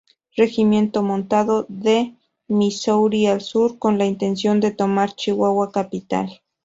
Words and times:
Regimiento 0.35 1.03
Montado 1.03 1.67
de 1.69 2.15
Missouri 2.47 3.27
al 3.27 3.39
sur 3.41 3.77
con 3.77 3.99
la 3.99 4.07
intención 4.07 4.59
de 4.59 4.71
tomar 4.71 5.13
Chihuahua 5.13 5.71
Capital. 5.71 6.41